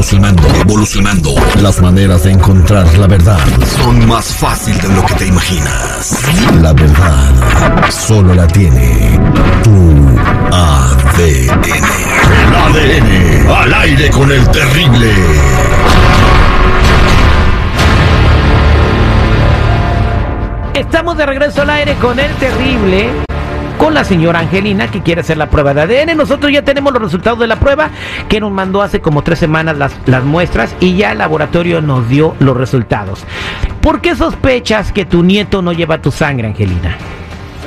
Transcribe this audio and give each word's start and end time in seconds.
evolucionando, 0.00 0.48
evolucionando. 0.58 1.34
Las 1.60 1.82
maneras 1.82 2.24
de 2.24 2.32
encontrar 2.32 2.86
la 2.96 3.06
verdad 3.06 3.38
son 3.76 4.08
más 4.08 4.34
fácil 4.34 4.76
de 4.80 4.88
lo 4.88 5.04
que 5.04 5.14
te 5.14 5.26
imaginas. 5.26 6.24
La 6.62 6.72
verdad 6.72 7.90
solo 7.90 8.34
la 8.34 8.46
tiene 8.46 9.20
tu 9.62 9.70
ADN. 10.52 11.64
El 12.32 12.54
ADN 12.56 13.50
al 13.50 13.74
aire 13.74 14.10
con 14.10 14.32
el 14.32 14.48
terrible. 14.48 15.12
Estamos 20.72 21.18
de 21.18 21.26
regreso 21.26 21.60
al 21.60 21.70
aire 21.70 21.94
con 21.96 22.18
el 22.18 22.34
terrible, 22.36 23.10
con 23.80 23.94
la 23.94 24.04
señora 24.04 24.40
Angelina 24.40 24.90
que 24.90 25.02
quiere 25.02 25.22
hacer 25.22 25.38
la 25.38 25.48
prueba 25.48 25.72
de 25.72 25.80
ADN. 25.80 26.14
Nosotros 26.14 26.52
ya 26.52 26.62
tenemos 26.62 26.92
los 26.92 27.00
resultados 27.00 27.38
de 27.38 27.46
la 27.46 27.56
prueba 27.56 27.88
que 28.28 28.38
nos 28.38 28.52
mandó 28.52 28.82
hace 28.82 29.00
como 29.00 29.22
tres 29.22 29.38
semanas 29.38 29.78
las, 29.78 29.96
las 30.04 30.22
muestras 30.22 30.76
y 30.80 30.96
ya 30.98 31.12
el 31.12 31.18
laboratorio 31.18 31.80
nos 31.80 32.06
dio 32.06 32.36
los 32.40 32.54
resultados. 32.58 33.24
¿Por 33.80 34.02
qué 34.02 34.14
sospechas 34.14 34.92
que 34.92 35.06
tu 35.06 35.22
nieto 35.22 35.62
no 35.62 35.72
lleva 35.72 36.02
tu 36.02 36.10
sangre, 36.10 36.48
Angelina? 36.48 36.98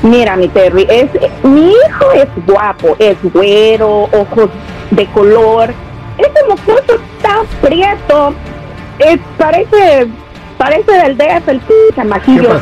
Mira, 0.04 0.36
mi 0.36 0.50
Terry, 0.50 0.86
es, 0.88 1.10
mi 1.44 1.72
hijo 1.72 2.12
es 2.14 2.28
guapo, 2.46 2.96
es 3.00 3.18
güero, 3.34 4.04
ojos 4.12 4.50
de 4.92 5.08
color, 5.08 5.74
ese 6.20 6.48
mocoso 6.48 7.02
está 7.16 7.42
prieto, 7.60 8.36
es, 9.00 9.20
parece, 9.38 10.10
parece 10.64 10.92
del 10.92 11.18
DF 11.18 11.48
el 11.50 11.60
p- 11.60 11.74
chamaquillo. 11.96 12.50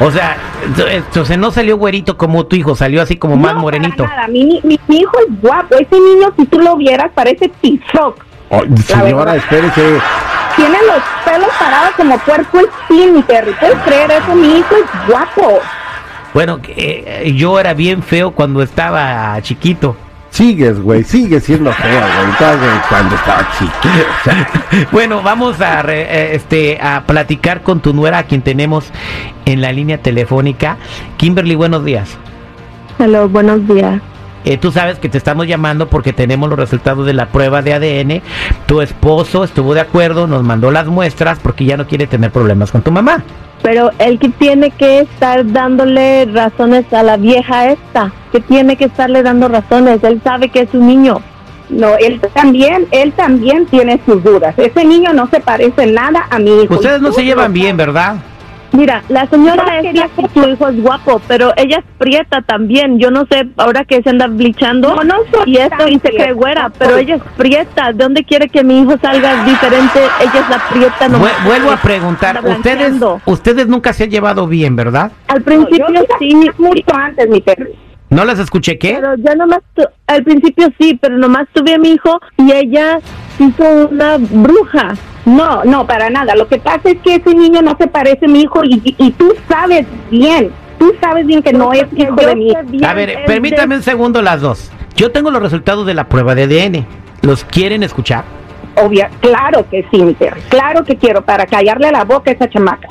O 0.00 0.10
sea, 0.10 0.36
ento- 0.66 0.88
entonces 0.90 1.38
no 1.38 1.50
salió 1.50 1.76
güerito 1.76 2.16
como 2.16 2.44
tu 2.46 2.56
hijo, 2.56 2.74
salió 2.74 3.02
así 3.02 3.16
como 3.16 3.36
más 3.36 3.54
No, 3.54 3.60
morenito. 3.60 4.04
para 4.04 4.16
nada, 4.16 4.28
Mi, 4.28 4.60
mi, 4.64 4.80
mi 4.88 4.96
hijo 5.00 5.12
es 5.28 5.40
guapo, 5.40 5.74
ese 5.76 5.94
niño 6.00 6.32
si 6.36 6.46
tú 6.46 6.58
lo 6.58 6.76
vieras 6.76 7.10
parece 7.14 7.48
tizoc. 7.60 8.24
Oh, 8.50 8.62
señora, 8.84 9.36
espérese. 9.36 10.00
Tiene 10.56 10.76
los 10.86 11.02
pelos 11.24 11.48
parados 11.58 11.90
como 11.96 12.18
mi 13.12 13.22
Terry. 13.22 13.52
¿Puedes 13.58 13.78
creer 13.78 14.10
eso? 14.10 14.34
Mi 14.34 14.58
hijo 14.58 14.74
es 14.74 15.08
guapo. 15.08 15.60
Bueno, 16.34 16.60
que, 16.60 17.04
eh, 17.06 17.32
yo 17.34 17.58
era 17.60 17.72
bien 17.74 18.02
feo 18.02 18.32
cuando 18.32 18.62
estaba 18.62 19.40
chiquito. 19.42 19.96
Sigues, 20.32 20.80
güey, 20.80 21.04
sigue 21.04 21.40
siendo 21.40 21.70
fea, 21.72 22.06
güey. 22.58 22.80
Cuando 22.88 23.14
estaba 23.16 23.48
chiquito. 23.58 23.88
o 23.88 24.24
sea, 24.24 24.48
Bueno, 24.90 25.22
vamos 25.22 25.60
a 25.60 25.82
re- 25.82 26.02
eh, 26.08 26.34
este 26.34 26.78
a 26.80 27.02
platicar 27.06 27.62
con 27.62 27.80
tu 27.80 27.92
nuera 27.92 28.16
a 28.18 28.22
quien 28.22 28.40
tenemos 28.40 28.86
en 29.44 29.60
la 29.60 29.72
línea 29.72 29.98
telefónica. 29.98 30.78
Kimberly, 31.18 31.54
buenos 31.54 31.84
días. 31.84 32.16
Hello, 32.98 33.28
buenos 33.28 33.68
días. 33.68 34.00
Eh, 34.44 34.56
tú 34.56 34.72
sabes 34.72 34.98
que 34.98 35.08
te 35.10 35.18
estamos 35.18 35.46
llamando 35.46 35.88
porque 35.88 36.14
tenemos 36.14 36.48
los 36.48 36.58
resultados 36.58 37.04
de 37.06 37.12
la 37.12 37.26
prueba 37.26 37.60
de 37.60 37.74
ADN. 37.74 38.22
Tu 38.66 38.80
esposo 38.80 39.44
estuvo 39.44 39.74
de 39.74 39.82
acuerdo, 39.82 40.26
nos 40.26 40.42
mandó 40.42 40.70
las 40.70 40.86
muestras 40.86 41.38
porque 41.40 41.66
ya 41.66 41.76
no 41.76 41.86
quiere 41.86 42.06
tener 42.06 42.30
problemas 42.32 42.72
con 42.72 42.80
tu 42.80 42.90
mamá. 42.90 43.22
Pero 43.62 43.90
él 43.98 44.18
que 44.18 44.28
tiene 44.28 44.70
que 44.70 45.00
estar 45.00 45.50
dándole 45.50 46.26
razones 46.26 46.92
a 46.92 47.02
la 47.02 47.16
vieja 47.16 47.70
esta, 47.70 48.12
que 48.32 48.40
tiene 48.40 48.76
que 48.76 48.86
estarle 48.86 49.22
dando 49.22 49.48
razones, 49.48 50.02
él 50.02 50.20
sabe 50.24 50.48
que 50.48 50.60
es 50.60 50.74
un 50.74 50.86
niño. 50.86 51.22
No, 51.68 51.96
él 51.96 52.20
también, 52.34 52.86
él 52.90 53.12
también 53.12 53.66
tiene 53.66 54.00
sus 54.04 54.22
dudas. 54.22 54.54
Ese 54.58 54.84
niño 54.84 55.12
no 55.12 55.28
se 55.28 55.40
parece 55.40 55.86
nada 55.86 56.26
a 56.28 56.38
mi 56.38 56.62
hijo. 56.62 56.74
Ustedes 56.74 57.00
no 57.00 57.12
se 57.12 57.24
llevan 57.24 57.52
bien. 57.52 57.76
¿verdad? 57.76 58.16
Mira, 58.72 59.02
la 59.10 59.26
señora 59.26 59.64
No, 59.82 60.02
es 60.02 60.10
que 60.12 60.28
su 60.40 60.48
hijo 60.48 60.68
es 60.68 60.82
guapo, 60.82 61.20
pero 61.28 61.52
ella 61.56 61.78
es 61.78 61.84
prieta 61.98 62.40
también. 62.40 62.98
Yo 62.98 63.10
no 63.10 63.26
sé, 63.30 63.46
ahora 63.58 63.84
que 63.84 64.02
se 64.02 64.08
anda 64.10 64.26
blichando 64.28 64.94
No, 65.04 65.16
y 65.44 65.58
esto 65.58 65.86
y 65.88 65.98
se 65.98 66.08
cree 66.10 66.32
güera, 66.32 66.70
pero 66.78 66.96
ella 66.96 67.16
es 67.16 67.22
prieta. 67.36 67.92
¿De 67.92 68.02
dónde 68.04 68.24
quiere 68.24 68.48
que 68.48 68.64
mi 68.64 68.80
hijo 68.80 68.94
salga 69.02 69.44
diferente? 69.44 70.00
Ella 70.20 70.40
es 70.40 70.48
la 70.48 70.68
prieta. 70.70 71.08
No 71.08 71.18
Vue- 71.18 71.44
vuelvo 71.44 71.70
a 71.70 71.76
preguntar, 71.76 72.40
ustedes 72.44 72.94
ustedes 73.26 73.68
nunca 73.68 73.92
se 73.92 74.04
han 74.04 74.10
llevado 74.10 74.46
bien, 74.46 74.74
¿verdad? 74.74 75.12
Al 75.28 75.40
No, 75.40 75.44
principio 75.44 75.86
yo 75.92 76.00
sí, 76.18 76.34
mucho 76.58 76.94
antes, 76.94 77.28
mi 77.28 77.40
Terry. 77.42 77.72
¿No 78.08 78.24
las 78.24 78.38
escuché 78.38 78.78
qué? 78.78 78.94
Pero 79.00 79.14
ya 79.16 79.34
nomás, 79.34 79.60
tu- 79.74 79.84
al 80.06 80.22
principio 80.22 80.68
sí, 80.78 80.98
pero 81.00 81.16
nomás 81.18 81.46
tuve 81.52 81.74
a 81.74 81.78
mi 81.78 81.90
hijo 81.92 82.18
y 82.38 82.52
ella 82.52 82.98
hizo 83.38 83.88
una 83.90 84.16
bruja. 84.18 84.94
No, 85.24 85.64
no, 85.64 85.86
para 85.86 86.10
nada. 86.10 86.34
Lo 86.34 86.48
que 86.48 86.58
pasa 86.58 86.80
es 86.90 86.96
que 87.02 87.16
ese 87.16 87.34
niño 87.34 87.62
no 87.62 87.76
se 87.78 87.86
parece 87.86 88.26
a 88.26 88.28
mi 88.28 88.42
hijo 88.42 88.60
y, 88.64 89.10
tú 89.12 89.32
sabes 89.48 89.86
bien, 90.10 90.50
tú 90.78 90.92
sabes 91.00 91.26
bien 91.26 91.42
que 91.42 91.52
no 91.52 91.72
es 91.72 91.84
hijo 91.94 92.14
de 92.16 92.34
bien, 92.34 92.84
A 92.84 92.94
ver, 92.94 93.18
permítame 93.26 93.74
de- 93.74 93.78
un 93.78 93.82
segundo 93.84 94.20
las 94.20 94.40
dos. 94.40 94.70
Yo 94.96 95.12
tengo 95.12 95.30
los 95.30 95.40
resultados 95.42 95.86
de 95.86 95.94
la 95.94 96.04
prueba 96.08 96.34
de 96.34 96.42
ADN. 96.44 96.86
¿Los 97.22 97.44
quieren 97.44 97.82
escuchar? 97.82 98.24
Obvia, 98.76 99.10
claro 99.20 99.64
que 99.70 99.86
sí, 99.90 100.02
mi. 100.02 100.16
Claro 100.48 100.84
que 100.84 100.96
quiero, 100.96 101.22
para 101.22 101.46
callarle 101.46 101.90
la 101.92 102.04
boca 102.04 102.30
a 102.30 102.34
esa 102.34 102.48
chamaca. 102.50 102.88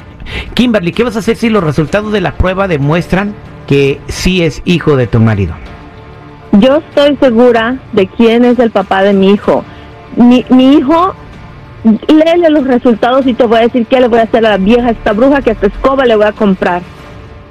Kimberly, 0.53 0.91
¿qué 0.93 1.03
vas 1.03 1.15
a 1.15 1.19
hacer 1.19 1.35
si 1.35 1.49
los 1.49 1.63
resultados 1.63 2.11
de 2.13 2.21
la 2.21 2.33
prueba 2.33 2.67
demuestran 2.67 3.33
que 3.67 3.99
sí 4.07 4.43
es 4.43 4.61
hijo 4.63 4.95
de 4.95 5.07
tu 5.07 5.19
marido? 5.19 5.53
Yo 6.53 6.77
estoy 6.77 7.17
segura 7.17 7.77
de 7.93 8.07
quién 8.07 8.45
es 8.45 8.59
el 8.59 8.71
papá 8.71 9.03
de 9.03 9.13
mi 9.13 9.31
hijo. 9.31 9.63
Mi, 10.15 10.45
mi 10.49 10.73
hijo, 10.77 11.13
léele 12.07 12.49
los 12.49 12.65
resultados 12.65 13.25
y 13.27 13.33
te 13.33 13.45
voy 13.45 13.57
a 13.59 13.61
decir 13.61 13.85
qué 13.87 13.99
le 13.99 14.07
voy 14.07 14.19
a 14.19 14.23
hacer 14.23 14.45
a 14.45 14.49
la 14.51 14.57
vieja 14.57 14.91
esta 14.91 15.13
bruja 15.13 15.41
que 15.41 15.51
hasta 15.51 15.67
escoba 15.67 16.05
le 16.05 16.15
voy 16.15 16.25
a 16.25 16.31
comprar. 16.31 16.81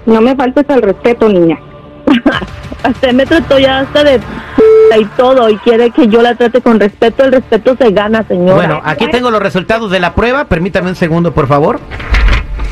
No 0.07 0.21
me 0.21 0.35
faltes 0.37 0.65
al 0.71 0.83
respeto, 0.83 1.29
niña. 1.29 1.59
Hasta 2.83 3.13
me 3.13 3.27
trató 3.27 3.59
ya 3.59 3.81
hasta 3.81 4.03
de 4.03 4.19
p- 4.19 4.99
y 5.01 5.05
todo 5.17 5.51
y 5.51 5.59
quiere 5.59 5.91
que 5.91 6.09
yo 6.09 6.23
la 6.23 6.35
trate 6.35 6.63
con 6.63 6.81
respeto. 6.81 7.25
El 7.25 7.33
respeto 7.33 7.77
se 7.77 7.91
gana, 7.91 8.25
señora. 8.27 8.55
Bueno, 8.55 8.81
aquí 8.83 9.07
tengo 9.09 9.31
los 9.31 9.43
resultados 9.43 9.91
de 9.91 10.01
la 10.01 10.15
prueba. 10.15 10.47
Permítame 10.47 10.89
un 10.89 10.97
segundo, 10.97 11.33
por 11.35 11.47
favor. 11.47 11.79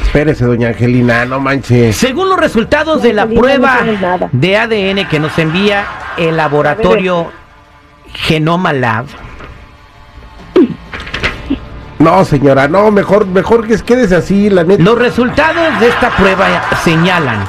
espérese, 0.04 0.46
doña 0.46 0.68
Angelina, 0.68 1.26
no 1.26 1.40
manches. 1.40 1.94
Según 1.94 2.30
los 2.30 2.40
resultados 2.40 3.02
de 3.02 3.12
la 3.12 3.22
Angelina, 3.24 3.40
prueba 3.42 3.78
no 3.84 4.28
de 4.32 4.56
ADN 4.56 5.06
que 5.08 5.20
nos 5.20 5.38
envía 5.38 5.84
el 6.16 6.38
laboratorio 6.38 7.26
Genoma 8.14 8.72
Lab, 8.72 9.04
No, 11.98 12.24
señora, 12.24 12.68
no, 12.68 12.90
mejor, 12.92 13.26
mejor 13.26 13.66
que 13.66 13.76
quédese 13.78 14.14
así, 14.14 14.50
la 14.50 14.62
neta. 14.62 14.82
los 14.82 14.98
resultados 14.98 15.80
de 15.80 15.88
esta 15.88 16.10
prueba 16.16 16.46
señalan, 16.84 17.44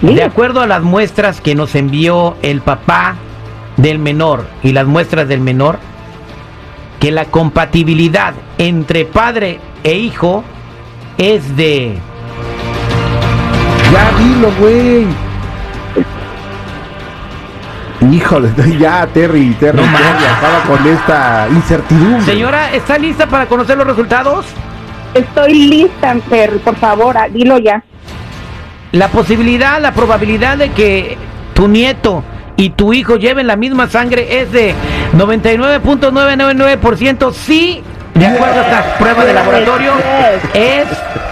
de 0.00 0.22
acuerdo 0.22 0.60
a 0.60 0.66
las 0.66 0.82
muestras 0.82 1.40
que 1.40 1.54
nos 1.54 1.74
envió 1.74 2.36
el 2.42 2.60
papá 2.60 3.16
del 3.76 3.98
menor 3.98 4.46
y 4.62 4.72
las 4.72 4.86
muestras 4.86 5.26
del 5.26 5.40
menor, 5.40 5.78
que 7.00 7.10
la 7.10 7.24
compatibilidad 7.24 8.34
entre 8.58 9.04
padre 9.04 9.58
e 9.82 9.94
hijo 9.94 10.44
es 11.18 11.56
de 11.56 11.98
Ya 13.92 14.18
dilo, 14.18 14.52
güey. 14.60 15.31
Híjole, 18.10 18.50
ya, 18.80 19.06
Terry, 19.12 19.54
Terry, 19.60 19.76
No 19.80 19.86
manches. 19.86 20.28
acaba 20.38 20.62
con 20.66 20.86
esta 20.86 21.46
incertidumbre. 21.50 22.22
Señora, 22.24 22.72
¿está 22.74 22.98
lista 22.98 23.26
para 23.26 23.46
conocer 23.46 23.76
los 23.78 23.86
resultados? 23.86 24.46
Estoy 25.14 25.54
lista, 25.54 26.14
Terry, 26.28 26.58
por 26.58 26.76
favor, 26.76 27.16
ah, 27.16 27.28
dilo 27.28 27.58
ya. 27.58 27.82
La 28.92 29.08
posibilidad, 29.08 29.80
la 29.80 29.92
probabilidad 29.92 30.58
de 30.58 30.70
que 30.70 31.16
tu 31.54 31.68
nieto 31.68 32.22
y 32.56 32.70
tu 32.70 32.92
hijo 32.92 33.16
lleven 33.16 33.46
la 33.46 33.56
misma 33.56 33.86
sangre 33.88 34.40
es 34.40 34.50
de 34.52 34.74
99.999% 35.16 37.32
sí, 37.32 37.82
de 38.14 38.26
acuerdo 38.26 38.60
a 38.60 38.64
esta 38.64 38.96
prueba 38.98 39.24
de 39.24 39.32
laboratorio, 39.32 39.92
es 40.54 40.86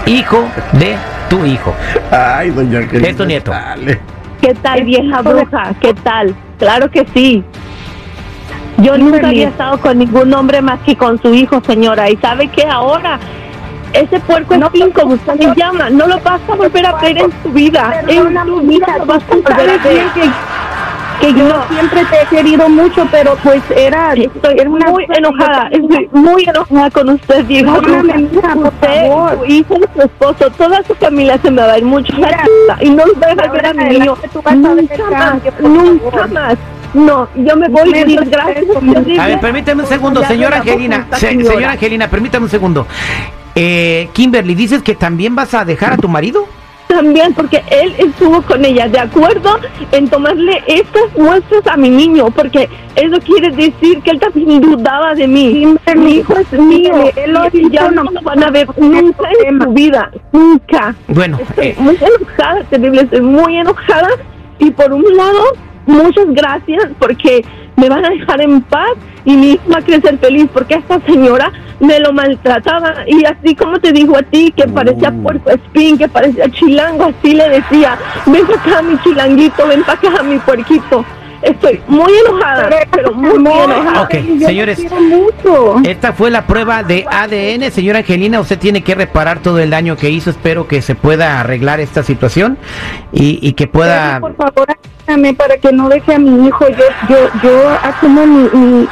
hijo 0.07 0.49
de 0.73 0.97
tu 1.29 1.45
hijo. 1.45 1.75
Ay, 2.11 2.51
doña 2.51 2.79
Angelina. 2.79 3.09
Es 3.09 3.17
tu 3.17 3.25
nieto. 3.25 3.51
dale. 3.51 4.01
¿Qué 4.41 4.55
tal, 4.55 4.85
vieja 4.85 5.21
bruja? 5.21 5.75
¿Qué 5.81 5.93
tal? 5.95 6.35
Claro 6.61 6.89
que 6.91 7.05
sí. 7.13 7.43
Yo 8.79 8.97
nunca 8.97 9.17
feliz. 9.17 9.29
había 9.31 9.49
estado 9.49 9.79
con 9.81 9.99
ningún 9.99 10.33
hombre 10.33 10.63
más 10.63 10.79
que 10.81 10.95
con 10.97 11.21
su 11.21 11.35
hijo, 11.35 11.61
señora. 11.67 12.09
¿Y 12.09 12.17
sabe 12.19 12.47
qué? 12.49 12.65
Ahora, 12.65 13.19
ese 13.93 14.21
puerco 14.21 14.57
No, 14.57 14.67
espín, 14.67 14.91
como 14.93 15.15
usted 15.15 15.35
le 15.41 15.47
no. 15.49 15.55
llama, 15.55 15.91
no 15.91 16.07
lo 16.07 16.21
vas 16.21 16.41
a 16.49 16.55
volver 16.55 16.87
a 16.87 16.93
ver 17.01 17.19
en 17.19 17.31
tu 17.31 17.49
vida. 17.51 18.03
En 18.07 18.35
tu 18.35 18.63
mija, 18.63 18.87
vida 18.87 18.99
lo 18.99 19.07
vas 19.07 19.23
a 19.23 19.35
volver 19.35 19.71
a 19.71 19.83
ver. 19.83 20.07
Que, 21.21 21.33
yo 21.35 21.65
siempre 21.71 22.05
te 22.07 22.23
he 22.23 22.27
querido 22.37 22.69
mucho, 22.69 23.07
pero 23.11 23.37
pues 23.43 23.63
era, 23.77 24.13
Estoy 24.15 24.55
era 24.59 24.71
una 24.71 24.91
muy 24.91 25.07
enojada, 25.09 25.69
estoy 25.71 26.09
muy 26.13 26.45
enojada 26.45 26.91
con 26.91 27.09
usted, 27.11 27.45
vieja 27.47 27.73
Perdóname, 27.75 28.15
mija, 28.33 28.55
por 28.55 28.67
Usted, 28.67 29.09
favor. 29.09 29.39
su 29.39 29.45
hijo 29.53 29.75
y 29.77 29.85
su 29.95 30.03
esposo, 30.03 30.51
toda 30.57 30.83
su 30.85 30.95
familia 30.95 31.39
se 31.43 31.51
me 31.51 31.63
va 31.63 31.73
a 31.75 31.79
ir 31.79 31.85
mucho 31.85 32.13
Mira, 32.17 32.45
y 32.81 32.91
no 32.91 33.05
los 33.07 33.15
voy 33.19 33.31
a 33.31 33.35
dejar 33.35 33.53
ver 33.53 33.67
a 33.67 33.73
mi 33.75 33.85
niño. 33.85 34.17
a 34.45 34.55
Nunca 34.55 35.11
más, 35.11 35.35
nunca 35.61 36.11
favor. 36.11 36.31
más. 36.33 36.55
No, 36.93 37.29
yo 37.37 37.57
me 37.57 37.69
voy, 37.69 37.91
mil 37.93 38.17
das 38.17 38.29
gracias. 38.29 38.65
A 39.21 39.27
ver, 39.27 39.41
permíteme 39.41 39.83
un 39.85 39.89
segundo, 39.89 40.25
señora 40.25 40.57
Angelina, 40.57 41.07
se- 41.13 41.29
señora 41.29 41.73
Angelina, 41.73 42.09
permítame 42.09 42.45
un 42.47 42.51
segundo. 42.51 42.87
Eh, 43.55 44.09
Kimberly, 44.13 44.55
¿dices 44.55 44.83
que 44.83 44.95
también 44.95 45.35
vas 45.37 45.55
a 45.55 45.65
dejar 45.65 45.93
a 45.93 45.97
tu 45.97 46.09
marido? 46.09 46.47
También, 47.01 47.33
porque 47.33 47.63
él 47.71 47.95
estuvo 47.97 48.43
con 48.43 48.63
ella 48.63 48.87
de 48.87 48.99
acuerdo 48.99 49.59
en 49.93 50.07
tomarle 50.09 50.63
estas 50.67 51.17
muestras 51.17 51.67
a 51.67 51.77
mi 51.79 51.89
niño, 51.89 52.27
porque 52.31 52.69
eso 52.95 53.19
quiere 53.21 53.51
decir 53.51 54.03
que 54.03 54.11
él 54.11 54.21
también 54.21 54.61
dudaba 54.61 55.15
de 55.15 55.27
mí. 55.27 55.67
mi 55.97 56.11
hijo 56.17 56.35
es 56.37 56.53
mío, 56.53 56.93
él 57.17 57.33
lo 57.33 57.47
y 57.53 57.71
ya 57.71 57.91
no 57.91 58.03
lo 58.05 58.21
van 58.21 58.45
a 58.45 58.51
ver 58.51 58.69
nunca 58.79 59.29
en 59.47 59.63
su 59.63 59.71
vida, 59.71 60.11
nunca. 60.31 60.95
Bueno, 61.09 61.39
Estoy 61.41 61.69
eh, 61.69 61.75
muy 61.79 61.97
enojada, 61.97 62.65
terrible, 62.65 63.01
estoy 63.03 63.23
muy 63.23 63.57
enojada 63.57 64.11
y 64.59 64.71
por 64.71 64.93
un 64.93 65.17
lado, 65.17 65.43
muchas 65.87 66.27
gracias 66.29 66.85
porque 66.99 67.43
me 67.77 67.89
van 67.89 68.05
a 68.05 68.11
dejar 68.11 68.43
en 68.43 68.61
paz 68.61 68.93
y 69.25 69.37
mi 69.37 69.53
hijo 69.53 69.63
va 69.73 69.79
a 69.79 69.83
crecer 69.83 70.19
feliz 70.19 70.49
porque 70.53 70.75
esta 70.75 71.01
señora 71.01 71.53
me 71.81 71.99
lo 71.99 72.13
maltrataba 72.13 72.95
y 73.07 73.25
así 73.25 73.55
como 73.55 73.79
te 73.79 73.93
digo 73.93 74.17
a 74.17 74.23
ti 74.23 74.53
que 74.55 74.69
parecía 74.69 75.11
puerco 75.11 75.51
espín, 75.51 75.97
que 75.97 76.09
parecía 76.09 76.49
chilango, 76.51 77.05
así 77.05 77.35
le 77.35 77.49
decía, 77.49 77.99
ven 78.27 78.45
acá 78.45 78.83
mi 78.83 78.99
chilanguito, 78.99 79.67
ven 79.67 79.83
para 79.83 79.99
acá 79.99 80.23
mi 80.23 80.39
puerquito. 80.39 81.05
Estoy 81.43 81.81
muy 81.87 82.13
enojada, 82.27 82.69
pero 82.91 83.13
muy, 83.13 83.39
muy 83.39 83.53
enojada. 83.53 84.03
Ok, 84.03 84.11
señores. 84.45 84.79
Mucho. 84.91 85.77
Esta 85.85 86.13
fue 86.13 86.31
la 86.31 86.47
prueba 86.47 86.83
de 86.83 87.07
ADN, 87.11 87.71
señora 87.71 88.01
Angelina. 88.01 88.41
Usted 88.41 88.59
tiene 88.59 88.83
que 88.83 88.95
reparar 88.95 89.41
todo 89.41 89.59
el 89.59 89.71
daño 89.71 89.97
que 89.97 90.11
hizo. 90.11 90.31
Espero 90.31 90.69
que 90.69 90.83
se 90.83 90.95
pueda 90.95 91.41
arreglar 91.41 91.81
esta 91.81 92.03
situación 92.03 92.59
y, 93.13 93.39
y 93.41 93.55
que 93.55 93.67
pueda. 93.67 94.21
Por 94.21 94.37
favor, 94.37 94.67
ayúdame 95.07 95.35
para 95.35 95.57
que 95.57 95.73
no 95.73 95.89
deje 95.89 96.15
a 96.15 96.19
mi 96.19 96.47
hijo. 96.47 96.69
Yo, 96.69 96.85
yo, 97.09 97.17
yo 97.43 97.69
asumo 97.83 98.27
mi, 98.27 98.49
mi, 98.53 98.89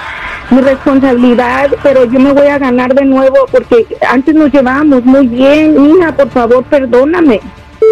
mi 0.50 0.60
responsabilidad, 0.62 1.70
pero 1.82 2.04
yo 2.04 2.18
me 2.18 2.32
voy 2.32 2.46
a 2.46 2.58
ganar 2.58 2.94
de 2.94 3.04
nuevo 3.04 3.36
porque 3.52 3.86
antes 4.08 4.34
nos 4.34 4.50
llevábamos 4.50 5.04
muy 5.04 5.26
bien. 5.26 5.76
Hija, 5.84 6.12
por 6.12 6.30
favor, 6.30 6.64
perdóname. 6.64 7.40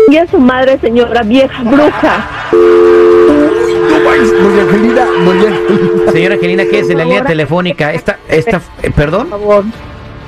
Y 0.09 0.17
es 0.17 0.31
su 0.31 0.39
madre, 0.39 0.79
señora 0.81 1.23
vieja 1.23 1.63
bruja. 1.63 2.27
Doña 4.57 4.71
Angelina, 4.71 5.05
doña 5.05 5.49
Angelina. 5.49 6.13
Señora 6.13 6.35
Angelina, 6.37 6.65
¿qué 6.71 6.79
es 6.79 6.89
en 6.89 6.97
la 6.97 7.05
línea 7.05 7.25
telefónica? 7.25 7.93
Esta, 7.93 8.19
esta, 8.27 8.63
eh, 8.83 8.91
perdón. 8.91 9.29
Por 9.29 9.39
favor. 9.41 9.65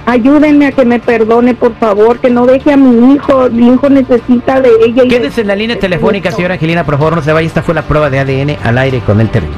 Ayúdenme 0.04 0.66
a 0.66 0.72
que 0.72 0.84
me 0.84 0.98
perdone, 1.00 1.54
por 1.54 1.74
favor, 1.76 2.18
que 2.18 2.28
no 2.28 2.44
deje 2.44 2.72
a 2.72 2.76
mi 2.76 3.14
hijo. 3.14 3.48
Mi 3.50 3.72
hijo 3.72 3.88
necesita 3.88 4.60
de 4.60 4.68
ella. 4.84 5.04
y 5.04 5.08
Quédese 5.08 5.40
en 5.40 5.46
la 5.46 5.56
línea 5.56 5.78
telefónica, 5.78 6.30
señora 6.30 6.54
Angelina, 6.54 6.84
por 6.84 6.98
favor, 6.98 7.16
no 7.16 7.22
se 7.22 7.32
vaya. 7.32 7.46
Esta 7.46 7.62
fue 7.62 7.74
la 7.74 7.82
prueba 7.82 8.10
de 8.10 8.18
ADN 8.18 8.58
al 8.64 8.76
aire 8.76 9.00
con 9.00 9.18
el 9.22 9.30
terrible. 9.30 9.56